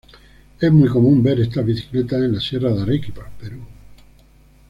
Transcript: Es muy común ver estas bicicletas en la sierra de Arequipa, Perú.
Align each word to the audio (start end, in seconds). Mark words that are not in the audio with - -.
Es 0.59 0.71
muy 0.71 0.89
común 0.89 1.21
ver 1.21 1.39
estas 1.41 1.63
bicicletas 1.63 2.23
en 2.23 2.33
la 2.33 2.41
sierra 2.41 2.73
de 2.73 2.81
Arequipa, 2.81 3.29
Perú. 3.39 3.59